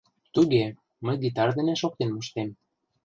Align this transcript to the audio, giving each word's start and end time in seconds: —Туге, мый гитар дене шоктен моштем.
—Туге, 0.33 0.65
мый 1.05 1.17
гитар 1.23 1.49
дене 1.57 1.73
шоктен 1.81 2.09
моштем. 2.13 2.49